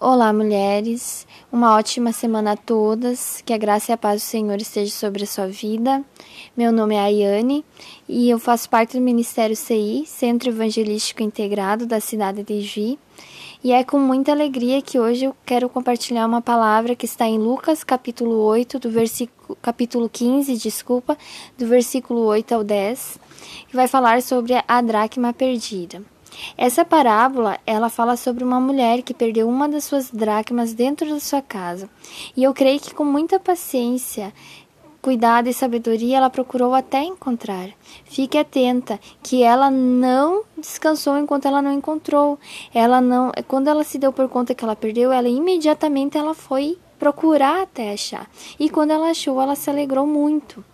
[0.00, 1.24] Olá, mulheres.
[1.52, 3.40] Uma ótima semana a todas.
[3.46, 6.04] Que a graça e a paz do Senhor esteja sobre a sua vida.
[6.56, 7.64] Meu nome é Ayane
[8.08, 12.98] e eu faço parte do Ministério CI, Centro Evangelístico Integrado da cidade de Juí.
[13.62, 17.38] E é com muita alegria que hoje eu quero compartilhar uma palavra que está em
[17.38, 21.16] Lucas, capítulo 8, do versículo capítulo 15, desculpa,
[21.56, 23.20] do versículo 8 ao 10,
[23.68, 26.02] que vai falar sobre a dracma perdida.
[26.56, 31.20] Essa parábola, ela fala sobre uma mulher que perdeu uma das suas dracmas dentro da
[31.20, 31.88] sua casa.
[32.36, 34.32] E eu creio que com muita paciência,
[35.02, 37.68] cuidado e sabedoria ela procurou até encontrar.
[38.04, 42.38] Fique atenta que ela não descansou enquanto ela não encontrou.
[42.72, 46.78] Ela não, quando ela se deu por conta que ela perdeu, ela imediatamente ela foi
[46.98, 48.30] procurar até achar.
[48.58, 50.64] E quando ela achou, ela se alegrou muito.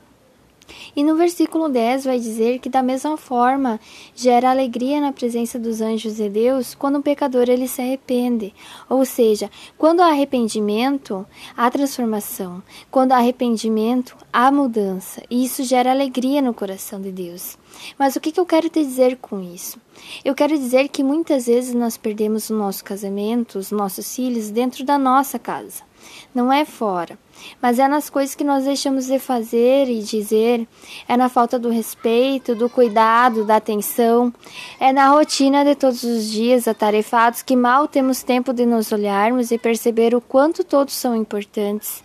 [0.94, 3.80] E no versículo 10 vai dizer que da mesma forma
[4.14, 8.54] gera alegria na presença dos anjos de Deus quando o pecador ele se arrepende.
[8.88, 11.26] Ou seja, quando há arrependimento,
[11.56, 12.62] há transformação.
[12.90, 15.22] Quando há arrependimento, há mudança.
[15.30, 17.56] E isso gera alegria no coração de Deus.
[17.98, 19.78] Mas o que, que eu quero te dizer com isso?
[20.24, 24.84] Eu quero dizer que muitas vezes nós perdemos o nosso casamento, os nossos filhos dentro
[24.84, 25.90] da nossa casa
[26.34, 27.18] não é fora,
[27.60, 30.66] mas é nas coisas que nós deixamos de fazer e dizer,
[31.08, 34.32] é na falta do respeito, do cuidado, da atenção,
[34.78, 39.50] é na rotina de todos os dias atarefados que mal temos tempo de nos olharmos
[39.50, 42.02] e perceber o quanto todos são importantes.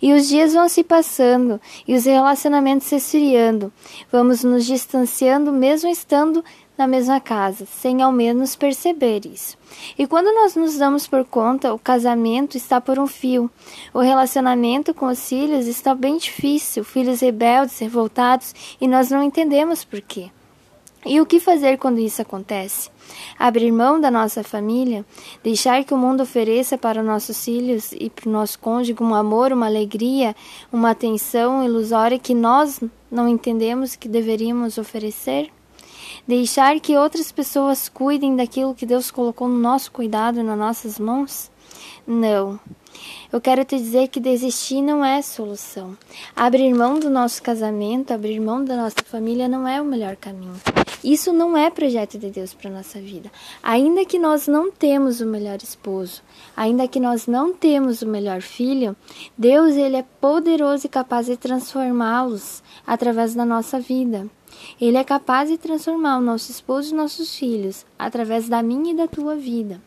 [0.00, 3.72] E os dias vão se passando e os relacionamentos se esfriando.
[4.10, 6.44] Vamos nos distanciando mesmo estando
[6.76, 9.56] na mesma casa, sem ao menos perceber isso.
[9.98, 13.50] E quando nós nos damos por conta, o casamento está por um fio.
[13.94, 19.84] O relacionamento com os filhos está bem difícil, filhos rebeldes, revoltados, e nós não entendemos
[19.84, 20.30] por quê.
[21.08, 22.90] E o que fazer quando isso acontece?
[23.38, 25.06] Abrir mão da nossa família?
[25.40, 29.52] Deixar que o mundo ofereça para nossos filhos e para o nosso cônjuge um amor,
[29.52, 30.34] uma alegria,
[30.72, 35.52] uma atenção ilusória que nós não entendemos que deveríamos oferecer?
[36.26, 41.50] Deixar que outras pessoas cuidem daquilo que Deus colocou no nosso cuidado, nas nossas mãos?
[42.06, 42.58] Não.
[43.32, 45.96] Eu quero te dizer que desistir não é solução.
[46.34, 50.54] Abrir mão do nosso casamento, abrir mão da nossa família não é o melhor caminho.
[51.02, 53.30] Isso não é projeto de Deus para nossa vida.
[53.62, 56.22] Ainda que nós não temos o melhor esposo,
[56.56, 58.96] ainda que nós não temos o melhor filho,
[59.36, 64.28] Deus ele é poderoso e capaz de transformá-los através da nossa vida.
[64.80, 68.96] Ele é capaz de transformar o nosso esposo e nossos filhos através da minha e
[68.96, 69.80] da tua vida.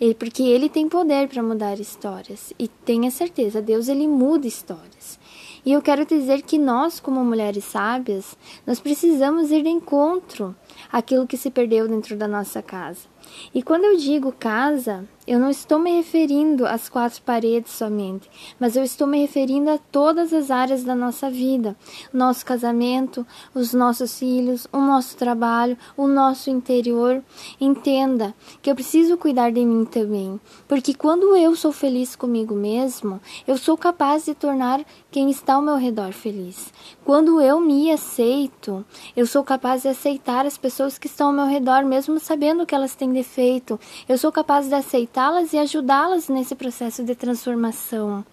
[0.00, 5.18] Ele, porque ele tem poder para mudar histórias e tenha certeza, Deus ele muda histórias.
[5.64, 8.36] E eu quero dizer que nós, como mulheres sábias,
[8.66, 10.54] nós precisamos ir de encontro
[10.92, 13.08] àquilo que se perdeu dentro da nossa casa.
[13.54, 18.76] E quando eu digo casa, eu não estou me referindo às quatro paredes somente, mas
[18.76, 21.76] eu estou me referindo a todas as áreas da nossa vida:
[22.12, 27.24] nosso casamento, os nossos filhos, o nosso trabalho, o nosso interior.
[27.60, 33.20] Entenda que eu preciso cuidar de mim também, porque quando eu sou feliz comigo mesmo,
[33.48, 34.84] eu sou capaz de tornar
[35.16, 36.70] quem está ao meu redor feliz.
[37.02, 38.84] Quando eu me aceito,
[39.16, 42.74] eu sou capaz de aceitar as pessoas que estão ao meu redor, mesmo sabendo que
[42.74, 43.80] elas têm defeito.
[44.06, 48.26] Eu sou capaz de aceitá-las e ajudá-las nesse processo de transformação.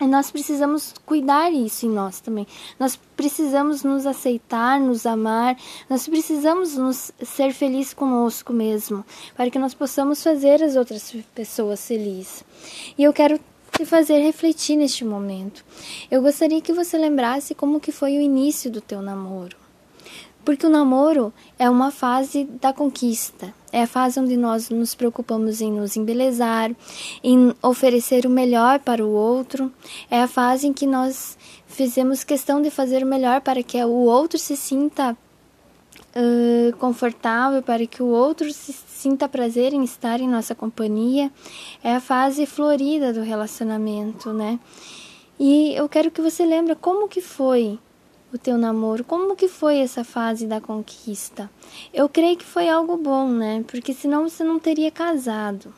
[0.00, 2.46] E nós precisamos cuidar isso em nós também.
[2.78, 5.56] Nós precisamos nos aceitar, nos amar.
[5.90, 9.04] Nós precisamos nos ser felizes conosco mesmo,
[9.36, 12.44] para que nós possamos fazer as outras pessoas felizes.
[12.96, 13.40] E eu quero
[13.82, 15.64] te fazer refletir neste momento.
[16.08, 19.56] Eu gostaria que você lembrasse como que foi o início do teu namoro.
[20.44, 25.60] Porque o namoro é uma fase da conquista, é a fase onde nós nos preocupamos
[25.60, 26.72] em nos embelezar,
[27.22, 29.72] em oferecer o melhor para o outro,
[30.10, 33.90] é a fase em que nós fizemos questão de fazer o melhor para que o
[33.90, 35.16] outro se sinta
[36.16, 41.30] uh, confortável, para que o outro se sinta prazer em estar em nossa companhia.
[41.82, 44.58] É a fase florida do relacionamento, né?
[45.38, 47.78] E eu quero que você lembre como que foi
[48.32, 49.04] o teu namoro?
[49.04, 51.50] Como que foi essa fase da conquista?
[51.92, 53.64] Eu creio que foi algo bom, né?
[53.66, 55.74] Porque senão você não teria casado.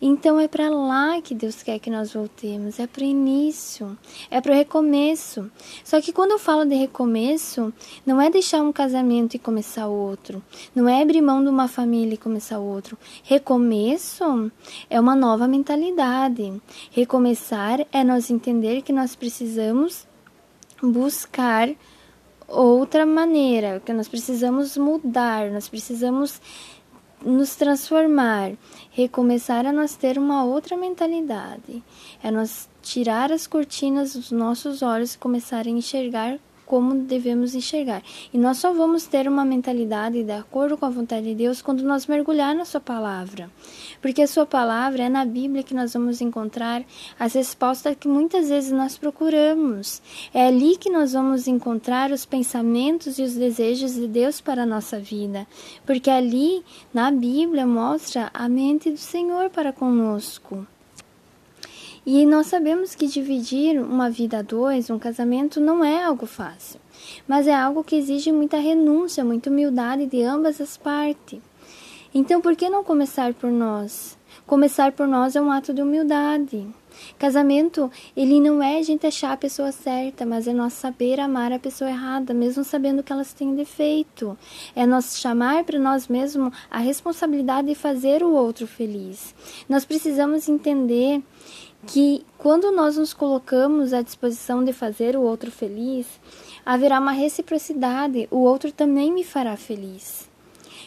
[0.00, 3.96] Então é para lá que Deus quer que nós voltemos, é para o início,
[4.30, 5.50] é para o recomeço.
[5.82, 7.72] Só que quando eu falo de recomeço,
[8.04, 10.42] não é deixar um casamento e começar outro,
[10.74, 12.98] não é abrir mão de uma família e começar outro.
[13.22, 14.52] Recomeço
[14.90, 16.52] é uma nova mentalidade.
[16.90, 20.06] Recomeçar é nós entender que nós precisamos
[20.82, 21.70] buscar
[22.48, 26.40] outra maneira, que nós precisamos mudar, nós precisamos
[27.24, 28.52] nos transformar,
[28.90, 31.82] recomeçar a nós ter uma outra mentalidade.
[32.22, 38.02] É nós tirar as cortinas dos nossos olhos e começar a enxergar como devemos enxergar.
[38.32, 41.82] E nós só vamos ter uma mentalidade de acordo com a vontade de Deus quando
[41.84, 43.50] nós mergulhar na Sua palavra.
[44.02, 46.84] Porque a Sua palavra é na Bíblia que nós vamos encontrar
[47.18, 50.02] as respostas que muitas vezes nós procuramos.
[50.34, 54.66] É ali que nós vamos encontrar os pensamentos e os desejos de Deus para a
[54.66, 55.46] nossa vida.
[55.86, 60.66] Porque ali, na Bíblia, mostra a mente do Senhor para conosco.
[62.08, 66.78] E nós sabemos que dividir uma vida a dois, um casamento, não é algo fácil,
[67.26, 71.40] mas é algo que exige muita renúncia, muita humildade de ambas as partes.
[72.14, 74.16] Então, por que não começar por nós?
[74.46, 76.64] Começar por nós é um ato de humildade.
[77.18, 81.52] Casamento, ele não é a gente achar a pessoa certa, mas é nós saber amar
[81.52, 84.38] a pessoa errada, mesmo sabendo que elas têm defeito.
[84.74, 89.34] É nós chamar para nós mesmos a responsabilidade de fazer o outro feliz.
[89.68, 91.22] Nós precisamos entender
[91.86, 96.06] que quando nós nos colocamos à disposição de fazer o outro feliz,
[96.64, 100.28] haverá uma reciprocidade, o outro também me fará feliz.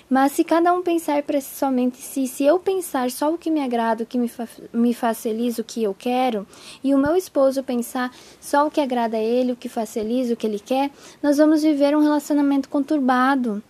[0.10, 3.62] Mas se cada um pensar para somente si, se eu pensar só o que me
[3.62, 6.48] agrada, o que me, fa me faz feliz, o que eu quero,
[6.84, 8.12] e o meu esposo pensar
[8.42, 10.90] só o que agrada a ele, o que faz feliz, o que ele quer,
[11.22, 13.62] nós vamos viver um relacionamento conturbado,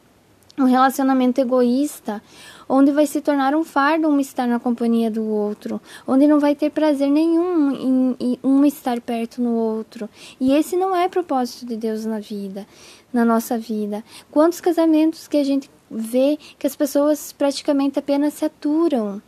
[0.57, 2.21] um relacionamento egoísta,
[2.69, 6.54] onde vai se tornar um fardo um estar na companhia do outro, onde não vai
[6.54, 10.07] ter prazer nenhum em, em um estar perto no outro.
[10.39, 12.68] E esse não é propósito de Deus na vida,
[13.12, 14.04] na nossa vida.
[14.30, 19.19] Quantos casamentos que a gente vê que as pessoas praticamente apenas se aturam,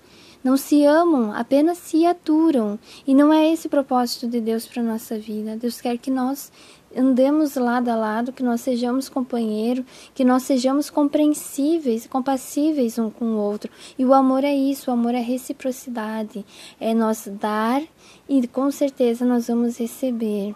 [0.43, 2.79] não se amam, apenas se aturam.
[3.05, 5.55] E não é esse o propósito de Deus para nossa vida.
[5.55, 6.51] Deus quer que nós
[6.95, 13.25] andemos lado a lado, que nós sejamos companheiros, que nós sejamos compreensíveis, compassíveis um com
[13.25, 13.71] o outro.
[13.97, 16.45] E o amor é isso, o amor é reciprocidade,
[16.79, 17.81] é nós dar
[18.27, 20.55] e com certeza nós vamos receber.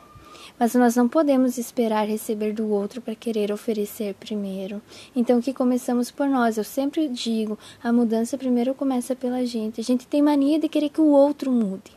[0.58, 4.82] Mas nós não podemos esperar receber do outro para querer oferecer primeiro.
[5.14, 6.58] Então, que começamos por nós.
[6.58, 9.82] Eu sempre digo, a mudança primeiro começa pela gente.
[9.82, 11.92] A gente tem mania de querer que o outro mude.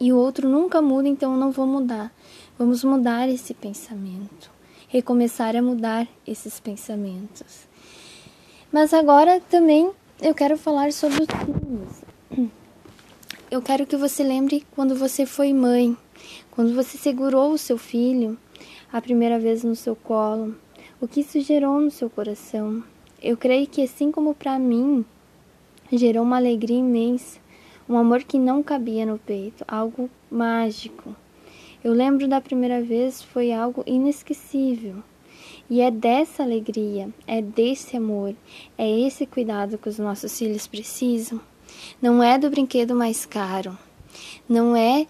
[0.00, 2.12] E o outro nunca muda, então eu não vou mudar.
[2.62, 4.48] Vamos mudar esse pensamento,
[4.86, 7.66] recomeçar a mudar esses pensamentos.
[8.70, 12.48] Mas agora também eu quero falar sobre os filhos.
[13.50, 15.96] Eu quero que você lembre quando você foi mãe,
[16.52, 18.38] quando você segurou o seu filho
[18.92, 20.54] a primeira vez no seu colo,
[21.00, 22.84] o que isso gerou no seu coração.
[23.20, 25.04] Eu creio que assim como para mim,
[25.90, 27.40] gerou uma alegria imensa,
[27.88, 31.16] um amor que não cabia no peito, algo mágico.
[31.84, 35.02] Eu lembro da primeira vez, foi algo inesquecível.
[35.68, 38.34] E é dessa alegria, é desse amor,
[38.78, 41.40] é esse cuidado que os nossos filhos precisam.
[42.00, 43.76] Não é do brinquedo mais caro,
[44.48, 45.06] não é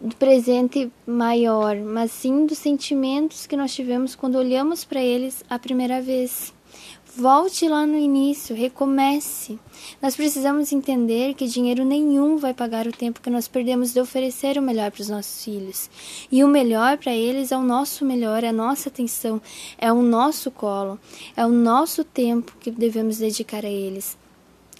[0.00, 5.58] do presente maior, mas sim dos sentimentos que nós tivemos quando olhamos para eles a
[5.58, 6.52] primeira vez.
[7.16, 9.56] Volte lá no início, recomece.
[10.02, 14.58] Nós precisamos entender que dinheiro nenhum vai pagar o tempo que nós perdemos de oferecer
[14.58, 15.88] o melhor para os nossos filhos.
[16.30, 19.40] E o melhor para eles é o nosso melhor, é a nossa atenção,
[19.78, 20.98] é o nosso colo,
[21.36, 24.18] é o nosso tempo que devemos dedicar a eles.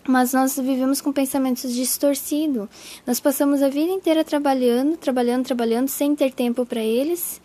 [0.07, 2.69] Mas nós vivemos com pensamentos distorcidos.
[3.07, 7.41] Nós passamos a vida inteira trabalhando, trabalhando, trabalhando, sem ter tempo para eles,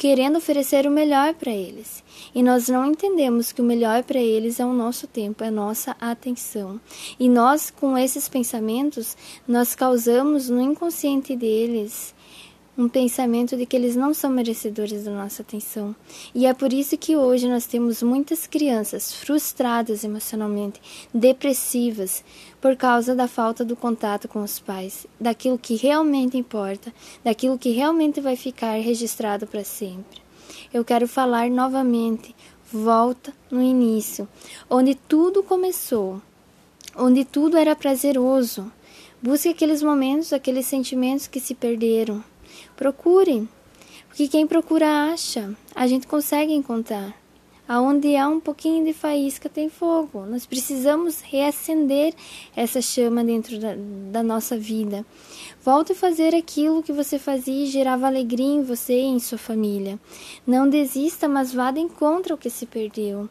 [0.00, 2.02] querendo oferecer o melhor para eles.
[2.34, 5.94] E nós não entendemos que o melhor para eles é o nosso tempo, é nossa
[6.00, 6.80] atenção.
[7.18, 9.14] E nós, com esses pensamentos,
[9.46, 12.14] nós causamos no inconsciente deles
[12.80, 15.94] um pensamento de que eles não são merecedores da nossa atenção.
[16.34, 20.80] E é por isso que hoje nós temos muitas crianças frustradas emocionalmente,
[21.12, 22.24] depressivas,
[22.58, 26.90] por causa da falta do contato com os pais, daquilo que realmente importa,
[27.22, 30.22] daquilo que realmente vai ficar registrado para sempre.
[30.72, 32.34] Eu quero falar novamente,
[32.72, 34.26] volta no início,
[34.70, 36.22] onde tudo começou,
[36.96, 38.72] onde tudo era prazeroso.
[39.22, 42.24] Busque aqueles momentos, aqueles sentimentos que se perderam.
[42.76, 43.48] Procure,
[44.08, 45.54] porque quem procura acha.
[45.74, 47.14] A gente consegue encontrar.
[47.68, 50.26] Aonde há um pouquinho de faísca tem fogo.
[50.26, 52.12] Nós precisamos reacender
[52.56, 53.76] essa chama dentro da,
[54.10, 55.06] da nossa vida.
[55.62, 59.38] Volte a fazer aquilo que você fazia e gerava alegria em você e em sua
[59.38, 60.00] família.
[60.44, 63.28] Não desista, mas vá de encontro ao que se perdeu.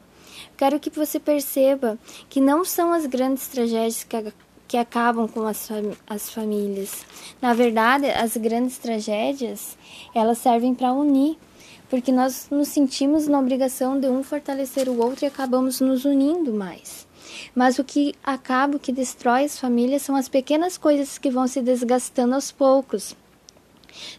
[0.56, 4.16] Quero que você perceba que não são as grandes tragédias que
[4.70, 5.68] que acabam com as,
[6.08, 7.04] as famílias.
[7.42, 9.76] Na verdade, as grandes tragédias,
[10.14, 11.40] elas servem para unir,
[11.90, 16.54] porque nós nos sentimos na obrigação de um fortalecer o outro e acabamos nos unindo
[16.54, 17.08] mais.
[17.56, 21.48] Mas o que acaba, o que destrói as famílias são as pequenas coisas que vão
[21.48, 23.16] se desgastando aos poucos.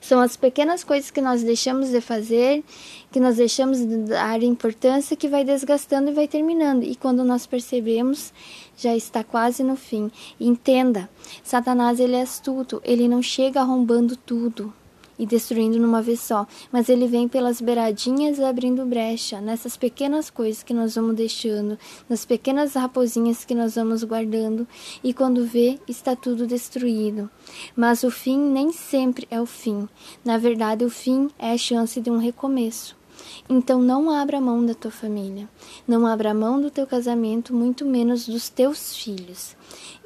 [0.00, 2.64] São as pequenas coisas que nós deixamos de fazer,
[3.12, 6.83] que nós deixamos de dar importância, que vai desgastando e vai terminando.
[6.83, 8.33] E quando nós percebemos,
[8.81, 10.11] já está quase no fim.
[10.41, 11.09] Entenda,
[11.43, 14.73] Satanás ele é astuto, ele não chega arrombando tudo
[15.21, 20.63] e destruindo numa vez só, mas ele vem pelas beiradinhas abrindo brecha, nessas pequenas coisas
[20.63, 24.67] que nós vamos deixando, nas pequenas raposinhas que nós vamos guardando,
[25.05, 27.29] e quando vê, está tudo destruído.
[27.77, 29.87] Mas o fim nem sempre é o fim.
[30.25, 33.00] Na verdade, o fim é a chance de um recomeço.
[33.49, 35.49] Então não abra mão da tua família,
[35.87, 39.57] não abra mão do teu casamento, muito menos dos teus filhos.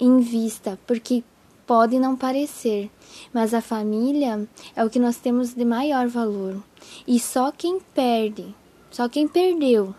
[0.00, 1.22] Invista, porque
[1.66, 2.90] pode não parecer,
[3.32, 6.62] mas a família é o que nós temos de maior valor.
[7.06, 8.54] E só quem perde,
[8.90, 9.94] só quem perdeu,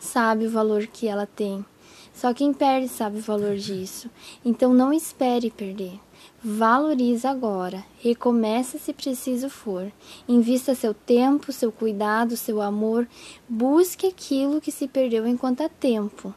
[0.00, 1.64] sabe o valor que ela tem.
[2.12, 4.10] Só quem perde sabe o valor disso.
[4.44, 5.98] Então não espere perder.
[6.42, 9.92] Valorize agora, recomeça se preciso for.
[10.26, 13.06] Invista seu tempo, seu cuidado, seu amor.
[13.46, 16.34] Busque aquilo que se perdeu enquanto há tempo.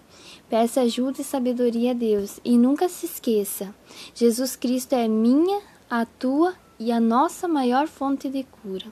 [0.49, 3.73] Peça ajuda e sabedoria a Deus e nunca se esqueça:
[4.13, 8.87] Jesus Cristo é minha, a tua e a nossa maior fonte de cura.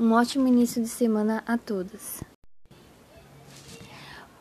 [0.00, 2.22] Um ótimo início de semana a todas.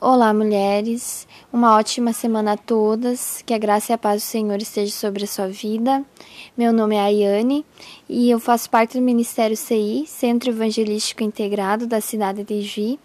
[0.05, 1.25] Olá, mulheres.
[1.51, 3.41] Uma ótima semana a todas.
[3.45, 6.03] Que a graça e a paz do Senhor esteja sobre a sua vida.
[6.57, 7.65] Meu nome é Ayane
[8.10, 13.00] e eu faço parte do Ministério CI, Centro Evangelístico Integrado da cidade de Juí.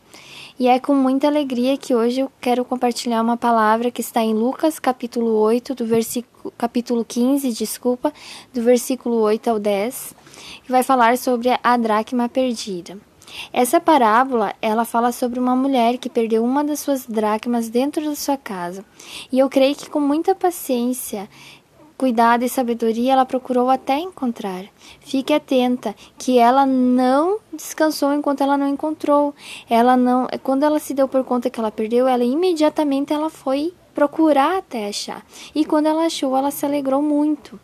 [0.58, 4.34] E é com muita alegria que hoje eu quero compartilhar uma palavra que está em
[4.34, 8.12] Lucas, capítulo 8, do versículo capítulo 15, desculpa,
[8.52, 10.16] do versículo 8 ao 10,
[10.64, 12.98] que vai falar sobre a dracma perdida.
[13.52, 18.14] Essa parábola, ela fala sobre uma mulher que perdeu uma das suas dracmas dentro da
[18.14, 18.84] sua casa.
[19.30, 21.28] E eu creio que com muita paciência
[21.98, 24.64] cuidado e sabedoria ela procurou até encontrar.
[25.00, 29.34] Fique atenta que ela não descansou enquanto ela não encontrou.
[29.68, 33.74] Ela não, quando ela se deu por conta que ela perdeu, ela imediatamente ela foi
[33.92, 35.26] procurar até achar.
[35.52, 37.58] E quando ela achou, ela se alegrou muito.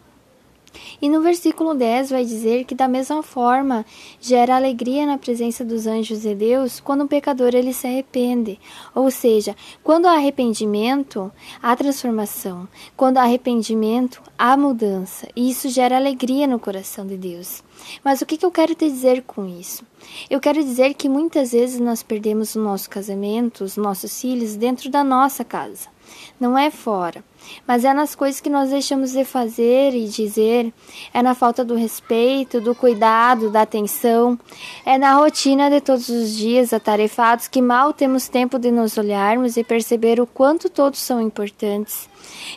[1.01, 3.85] E no versículo 10 vai dizer que da mesma forma
[4.21, 8.59] gera alegria na presença dos anjos de Deus quando o pecador ele se arrepende.
[8.95, 11.31] Ou seja, quando há arrependimento,
[11.63, 12.69] há transformação.
[12.97, 15.29] Quando há arrependimento, há mudança.
[15.35, 17.63] E isso gera alegria no coração de Deus.
[18.03, 19.85] Mas o que, que eu quero te dizer com isso?
[20.29, 24.91] Eu quero dizer que muitas vezes nós perdemos o nosso casamento, os nossos filhos dentro
[24.91, 25.94] da nossa casa
[26.39, 27.25] não é fora,
[27.67, 30.73] mas é nas coisas que nós deixamos de fazer e dizer,
[31.13, 34.39] é na falta do respeito, do cuidado, da atenção,
[34.85, 39.57] é na rotina de todos os dias atarefados que mal temos tempo de nos olharmos
[39.57, 42.09] e perceber o quanto todos são importantes.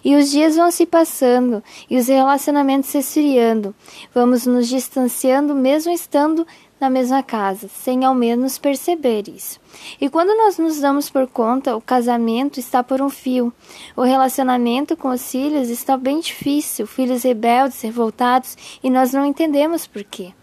[0.04, 3.76] E os dias vão se passando e os relacionamentos se esfriando.
[4.14, 6.48] Vamos nos distanciando mesmo estando
[6.80, 9.60] na mesma casa, sem ao menos perceber isso.
[10.00, 13.52] E quando nós nos damos por conta, o casamento está por um fio.
[13.96, 19.88] O relacionamento com os filhos está bem difícil, filhos rebeldes, revoltados, e nós não entendemos
[19.88, 20.34] por quê.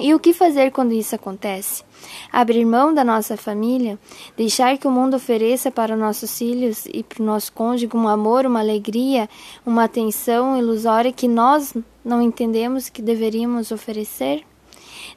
[0.00, 1.82] E o que fazer quando isso acontece?
[2.32, 3.98] Abrir mão da nossa família?
[4.36, 8.46] Deixar que o mundo ofereça para nossos filhos e para o nosso cônjuge um amor,
[8.46, 9.28] uma alegria,
[9.66, 14.44] uma atenção ilusória que nós não entendemos que deveríamos oferecer?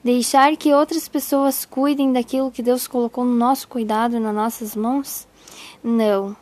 [0.04, 5.28] Deixar que outras pessoas cuidem daquilo que Deus colocou no nosso cuidado, nas nossas mãos?
[5.84, 6.36] Não.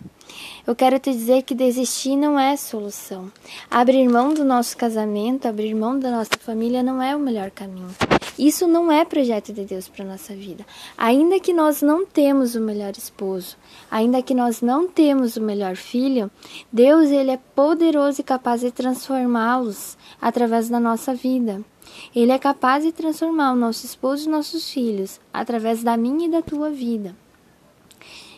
[0.65, 3.31] Eu quero te dizer que desistir não é solução.
[3.69, 7.89] Abrir mão do nosso casamento, abrir mão da nossa família não é o melhor caminho.
[8.37, 10.65] Isso não é projeto de Deus para nossa vida.
[10.97, 13.57] Ainda que nós não temos o melhor esposo,
[13.89, 16.31] ainda que nós não temos o melhor filho,
[16.71, 21.61] Deus ele é poderoso e capaz de transformá-los através da nossa vida.
[22.15, 26.31] Ele é capaz de transformar o nosso esposo e nossos filhos através da minha e
[26.31, 27.15] da tua vida.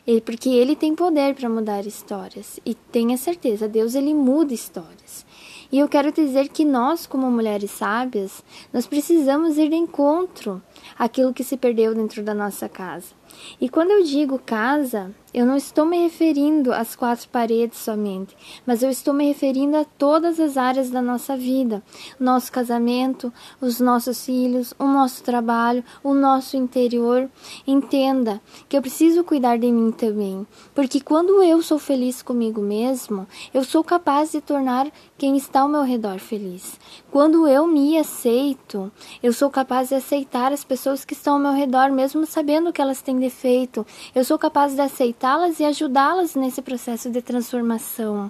[0.05, 5.25] Ele, porque ele tem poder para mudar histórias e tenha certeza, Deus ele muda histórias.
[5.71, 10.61] E eu quero dizer que nós, como mulheres sábias, nós precisamos ir de encontro
[10.99, 13.20] àquilo que se perdeu dentro da nossa casa.
[13.60, 18.83] E quando eu digo casa, eu não estou me referindo às quatro paredes somente, mas
[18.83, 21.81] eu estou me referindo a todas as áreas da nossa vida:
[22.19, 23.31] nosso casamento,
[23.62, 27.29] os nossos filhos, o nosso trabalho, o nosso interior.
[27.65, 30.45] Entenda que eu preciso cuidar de mim também,
[30.75, 35.69] porque quando eu sou feliz comigo mesmo, eu sou capaz de tornar quem está ao
[35.69, 36.77] meu redor feliz.
[37.10, 38.91] Quando eu me aceito,
[39.24, 42.81] eu sou capaz de aceitar as pessoas que estão ao meu redor, mesmo sabendo que
[42.81, 43.88] elas têm defeito.
[44.13, 48.29] Eu sou capaz de aceitá-las e ajudá-las nesse processo de transformação.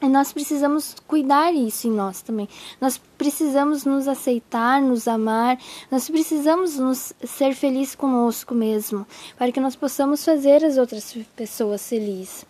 [0.00, 2.48] E nós precisamos cuidar isso em nós também.
[2.80, 5.56] Nós precisamos nos aceitar, nos amar,
[5.92, 9.06] nós precisamos nos ser felizes conosco mesmo,
[9.38, 12.44] para que nós possamos fazer as outras pessoas felizes.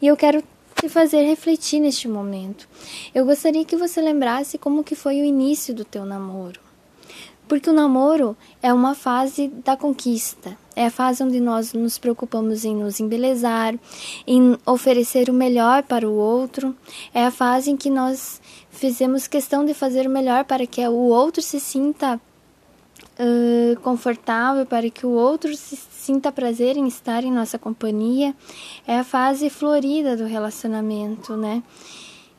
[0.00, 0.42] E eu quero
[0.80, 2.66] te fazer refletir neste momento.
[3.14, 6.63] Eu gostaria que você lembrasse como que foi o início do teu namoro.
[7.46, 12.64] Porque o namoro é uma fase da conquista, é a fase onde nós nos preocupamos
[12.64, 13.74] em nos embelezar,
[14.26, 16.74] em oferecer o melhor para o outro,
[17.12, 20.94] é a fase em que nós fizemos questão de fazer o melhor para que o
[20.94, 22.18] outro se sinta
[23.18, 28.34] uh, confortável, para que o outro se sinta prazer em estar em nossa companhia,
[28.86, 31.62] é a fase florida do relacionamento, né?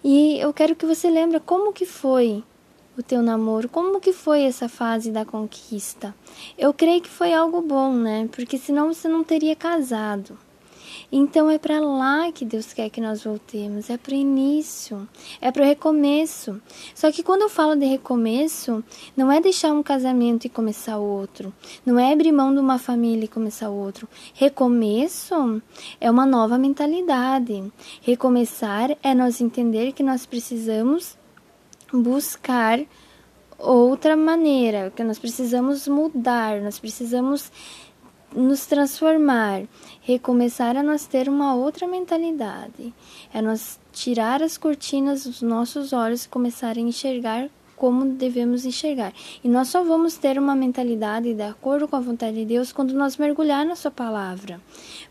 [0.04, 2.44] E eu quero que você lembre como que foi
[2.98, 3.70] o teu namoro?
[3.70, 6.16] Como que foi essa fase da conquista?
[6.58, 8.30] Eu creio que foi algo bom, né?
[8.32, 10.38] Porque senão você não teria casado.
[11.12, 15.08] Então é para lá que Deus quer que nós voltemos, é para o início,
[15.40, 16.62] é para o recomeço.
[16.94, 18.84] Só que quando eu falo de recomeço,
[19.16, 21.54] não é deixar um casamento e começar outro,
[21.86, 24.08] não é abrir mão de uma família e começar outro.
[24.34, 25.62] Recomeço
[26.00, 27.72] é uma nova mentalidade.
[28.02, 31.18] Recomeçar é nós entender que nós precisamos
[32.02, 32.80] buscar
[33.58, 37.52] outra maneira, que nós precisamos mudar, nós precisamos
[38.36, 39.64] nos transformar,
[40.02, 42.94] recomeçar a nós ter uma outra mentalidade,
[43.34, 49.13] é nós tirar as cortinas dos nossos olhos e começar a enxergar como devemos enxergar.
[49.44, 52.94] E nós só vamos ter uma mentalidade de acordo com a vontade de Deus quando
[52.94, 54.62] nós mergulhar na Sua palavra.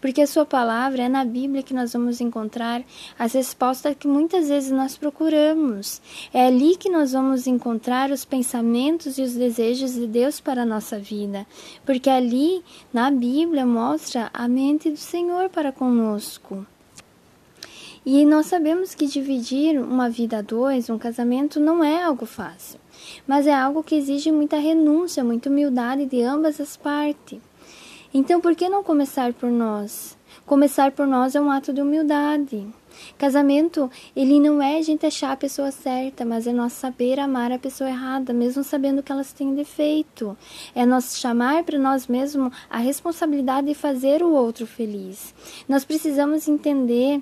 [0.01, 2.83] Porque a Sua palavra é na Bíblia que nós vamos encontrar
[3.19, 6.01] as respostas que muitas vezes nós procuramos.
[6.33, 10.67] É ali que nós vamos encontrar os pensamentos e os desejos de Deus para a
[10.67, 11.47] nossa vida.
[11.85, 16.67] Porque ali, na Bíblia, mostra a mente do Senhor para conosco.
[18.07, 22.79] E nós sabemos que dividir uma vida a dois, um casamento, não é algo fácil,
[23.27, 27.41] mas é algo que exige muita renúncia, muita humildade de ambas as partes.
[28.13, 30.19] Então, por que não começar por nós?
[30.45, 32.67] Começar por nós é um ato de humildade.
[33.19, 37.51] Casamento, ele não é a gente achar a pessoa certa, mas é nós saber amar
[37.51, 40.37] a pessoa errada, mesmo sabendo que elas têm defeito.
[40.75, 45.35] É nós chamar para nós mesmos a responsabilidade de fazer o outro feliz.
[45.69, 47.21] Nós precisamos entender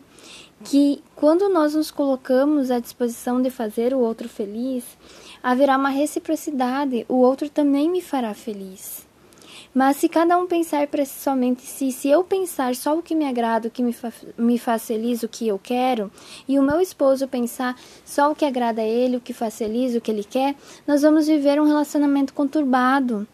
[0.64, 4.84] que quando nós nos colocamos à disposição de fazer o outro feliz,
[5.42, 9.06] haverá uma reciprocidade, o outro também me fará feliz.
[9.74, 13.26] Mas se cada um pensar para somente si, se eu pensar só o que me
[13.26, 16.10] agrada, o que me, fa me faz feliz, o que eu quero,
[16.46, 19.94] e o meu esposo pensar só o que agrada a ele, o que faz feliz,
[19.94, 20.54] o que ele quer,
[20.86, 23.26] nós vamos viver um relacionamento conturbado,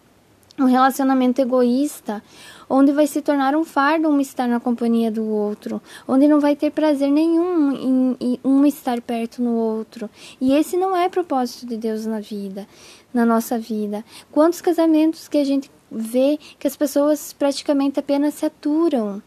[0.59, 2.23] um relacionamento egoísta,
[2.68, 6.55] onde vai se tornar um fardo um estar na companhia do outro, onde não vai
[6.55, 10.11] ter prazer nenhum em, em um estar perto no outro.
[10.40, 12.66] E esse não é propósito de Deus na vida,
[13.12, 14.05] na nossa vida.
[14.31, 19.23] Quantos casamentos que a gente vê que as pessoas praticamente apenas se aturam,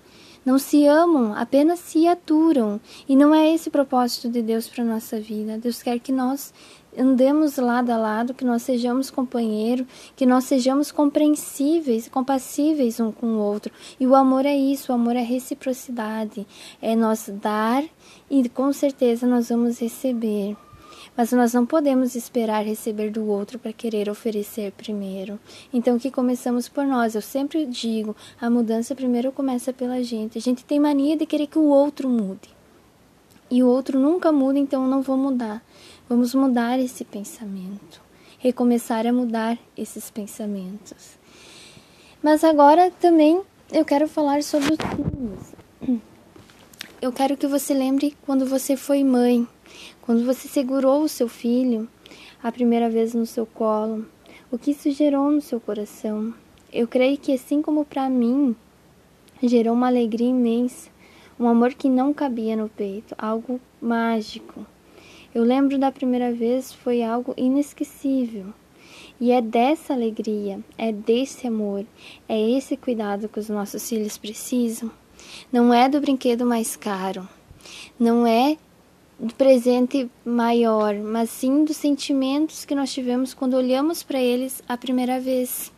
[0.45, 2.79] não se amam, apenas se aturam.
[3.07, 5.57] E não é esse o propósito de Deus para nossa vida.
[5.57, 6.53] Deus quer que nós
[6.97, 13.27] andemos lado a lado, que nós sejamos companheiros, que nós sejamos compreensíveis, compassíveis um com
[13.27, 13.71] o outro.
[13.99, 16.45] E o amor é isso, o amor é reciprocidade,
[16.81, 17.83] é nós dar
[18.29, 20.55] e com certeza nós vamos receber.
[21.15, 25.37] Mas nós não podemos esperar receber do outro para querer oferecer primeiro.
[25.73, 27.15] Então, que começamos por nós.
[27.15, 30.37] Eu sempre digo: a mudança primeiro começa pela gente.
[30.37, 32.49] A gente tem mania de querer que o outro mude.
[33.49, 35.61] E o outro nunca muda, então eu não vou mudar.
[36.11, 38.01] Vamos mudar esse pensamento,
[38.37, 41.17] recomeçar a mudar esses pensamentos.
[42.21, 46.01] Mas agora também eu quero falar sobre os filhos.
[47.01, 49.47] Eu quero que você lembre quando você foi mãe,
[50.01, 51.87] quando você segurou o seu filho
[52.43, 54.05] a primeira vez no seu colo,
[54.51, 56.33] o que isso gerou no seu coração.
[56.73, 58.53] Eu creio que assim como para mim
[59.41, 60.89] gerou uma alegria imensa,
[61.39, 64.65] um amor que não cabia no peito, algo mágico.
[65.33, 68.47] Eu lembro da primeira vez, foi algo inesquecível.
[69.19, 71.85] E é dessa alegria, é desse amor,
[72.27, 74.91] é esse cuidado que os nossos filhos precisam.
[75.51, 77.29] Não é do brinquedo mais caro,
[77.99, 78.57] não é
[79.19, 84.75] do presente maior, mas sim dos sentimentos que nós tivemos quando olhamos para eles a
[84.75, 85.71] primeira vez.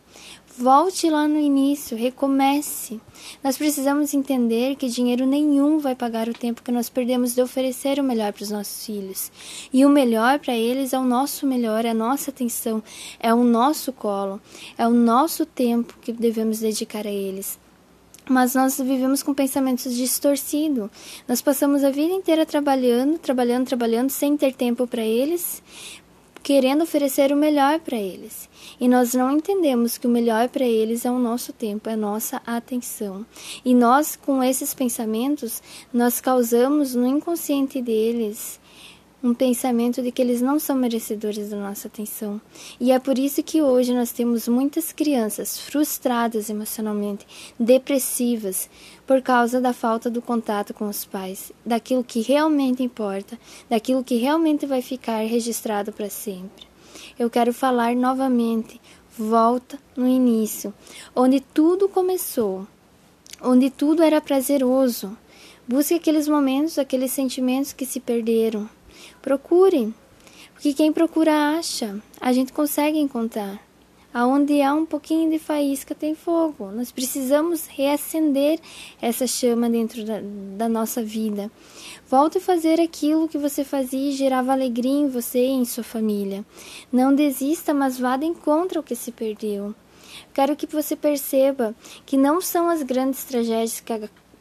[0.56, 3.00] Volte lá no início, recomece.
[3.42, 7.98] Nós precisamos entender que dinheiro nenhum vai pagar o tempo que nós perdemos de oferecer
[7.98, 9.32] o melhor para os nossos filhos.
[9.72, 12.80] E o melhor para eles é o nosso melhor, é a nossa atenção,
[13.18, 14.40] é o nosso colo,
[14.78, 17.58] é o nosso tempo que devemos dedicar a eles.
[18.28, 20.88] mas nós vivemos com pensamentos distorcidos.
[21.28, 25.62] Nós passamos a vida inteira trabalhando, trabalhando, trabalhando, sem ter tempo para eles,
[26.44, 28.50] querendo oferecer o melhor para eles.
[28.78, 32.42] E nós não entendemos que o melhor para eles é o nosso tempo, é nossa
[32.46, 33.24] atenção.
[33.64, 38.60] E nós, com esses pensamentos, nós causamos no inconsciente deles
[39.24, 42.38] um pensamento de que eles não são merecedores da nossa atenção.
[42.78, 47.26] E é por isso que hoje nós temos muitas crianças frustradas emocionalmente,
[47.58, 48.68] depressivas,
[49.06, 54.16] por causa da falta do contato com os pais, daquilo que realmente importa, daquilo que
[54.16, 56.66] realmente vai ficar registrado para sempre.
[57.18, 58.78] Eu quero falar novamente,
[59.16, 60.74] volta no início,
[61.16, 62.66] onde tudo começou,
[63.40, 65.16] onde tudo era prazeroso.
[65.66, 68.68] Busque aqueles momentos, aqueles sentimentos que se perderam.
[69.20, 69.92] Procure,
[70.52, 72.00] porque quem procura acha.
[72.20, 73.60] A gente consegue encontrar.
[74.14, 76.70] Aonde há um pouquinho de faísca tem fogo.
[76.70, 78.60] Nós precisamos reacender
[79.02, 80.20] essa chama dentro da,
[80.56, 81.50] da nossa vida.
[82.08, 85.82] Volte a fazer aquilo que você fazia e gerava alegria em você e em sua
[85.82, 86.44] família.
[86.92, 89.74] Não desista, mas vá de encontro ao que se perdeu.
[90.32, 91.74] Quero que você perceba
[92.06, 93.92] que não são as grandes tragédias que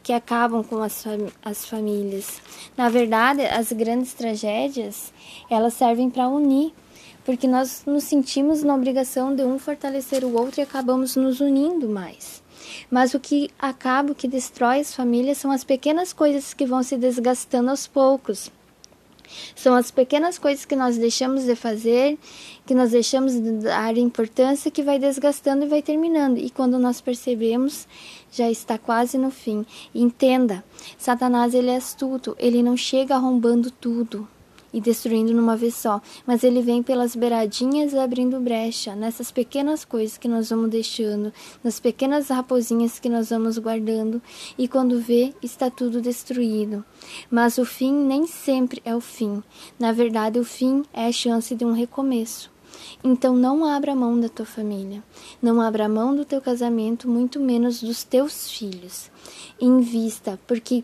[0.04, 2.42] que acabam com as, fam as famílias.
[2.78, 5.14] Na verdade, as grandes tragédias,
[5.50, 6.74] elas servem para unir,
[7.24, 11.88] porque nós nos sentimos na obrigação de um fortalecer o outro e acabamos nos unindo
[11.88, 12.44] mais.
[12.92, 16.84] Mas o que acaba, o que destrói as famílias são as pequenas coisas que vão
[16.84, 18.52] se desgastando aos poucos.
[19.56, 22.18] São as pequenas coisas que nós deixamos de fazer,
[22.66, 26.38] que nós deixamos de dar importância, que vai desgastando e vai terminando.
[26.38, 27.88] E quando nós percebemos,
[28.32, 29.66] já está quase no fim.
[29.94, 30.64] Entenda,
[30.98, 34.28] Satanás ele é astuto, ele não chega arrombando tudo
[34.74, 40.18] e destruindo numa vez só, mas ele vem pelas beiradinhas abrindo brecha nessas pequenas coisas
[40.18, 41.32] que nós vamos deixando,
[41.64, 44.22] nas pequenas raposinhas que nós vamos guardando,
[44.58, 46.84] e quando vê, está tudo destruído.
[47.30, 49.44] Mas o fim nem sempre é o fim.
[49.78, 52.52] Na verdade, o fim é a chance de um recomeço.
[53.04, 55.04] Então não abra mão da tua família,
[55.42, 59.12] não abra mão do teu casamento, muito menos dos teus filhos.
[59.60, 60.84] Invista, porque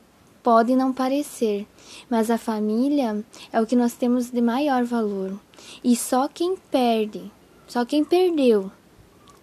[0.49, 1.67] pode não parecer,
[2.09, 5.39] mas a família é o que nós temos de maior valor.
[5.83, 7.31] E só quem perde,
[7.67, 8.71] só quem perdeu,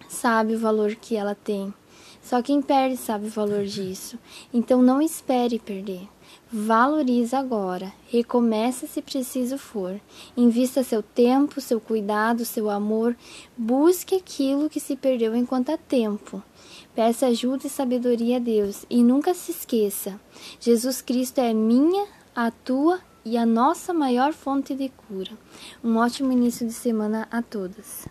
[0.09, 1.73] sabe o valor que ela tem.
[2.21, 4.19] Só quem perde sabe o valor disso.
[4.53, 6.09] Então não espere perder.
[6.51, 7.93] Valorize agora.
[8.09, 9.97] Recomece se preciso for.
[10.35, 13.15] Invista seu tempo, seu cuidado, seu amor.
[13.57, 16.43] Busque aquilo que se perdeu enquanto há tempo.
[16.97, 20.19] Peça ajuda e sabedoria a Deus e nunca se esqueça:
[20.59, 25.29] Jesus Cristo é minha, a tua e a nossa maior fonte de cura.
[25.83, 28.07] Um ótimo início de semana a todos.